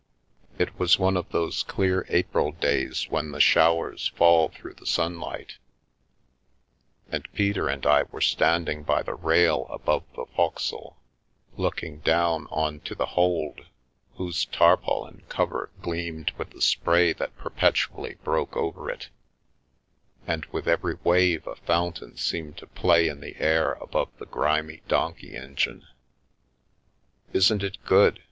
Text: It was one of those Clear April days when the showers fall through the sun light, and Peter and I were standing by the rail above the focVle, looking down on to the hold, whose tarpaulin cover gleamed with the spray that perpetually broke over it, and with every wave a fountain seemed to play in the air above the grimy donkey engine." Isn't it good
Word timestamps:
It 0.57 0.79
was 0.79 0.97
one 0.97 1.15
of 1.15 1.29
those 1.29 1.61
Clear 1.61 2.07
April 2.09 2.53
days 2.53 3.05
when 3.11 3.29
the 3.31 3.39
showers 3.39 4.07
fall 4.15 4.49
through 4.49 4.73
the 4.73 4.87
sun 4.87 5.19
light, 5.19 5.57
and 7.11 7.31
Peter 7.33 7.67
and 7.69 7.85
I 7.85 8.01
were 8.11 8.19
standing 8.19 8.81
by 8.81 9.03
the 9.03 9.13
rail 9.13 9.67
above 9.69 10.03
the 10.15 10.25
focVle, 10.25 10.95
looking 11.55 11.99
down 11.99 12.47
on 12.49 12.79
to 12.79 12.95
the 12.95 13.05
hold, 13.05 13.67
whose 14.15 14.45
tarpaulin 14.45 15.21
cover 15.29 15.69
gleamed 15.83 16.31
with 16.35 16.49
the 16.49 16.63
spray 16.63 17.13
that 17.13 17.37
perpetually 17.37 18.15
broke 18.23 18.57
over 18.57 18.89
it, 18.89 19.09
and 20.25 20.45
with 20.45 20.67
every 20.67 20.95
wave 21.03 21.45
a 21.45 21.55
fountain 21.57 22.17
seemed 22.17 22.57
to 22.57 22.65
play 22.65 23.07
in 23.07 23.19
the 23.19 23.35
air 23.39 23.73
above 23.73 24.09
the 24.17 24.25
grimy 24.25 24.81
donkey 24.87 25.35
engine." 25.35 25.85
Isn't 27.33 27.61
it 27.61 27.77
good 27.85 28.19